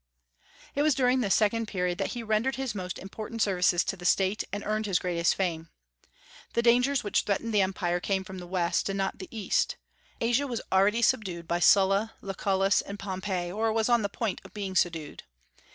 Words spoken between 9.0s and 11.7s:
the East. Asia was already subdued by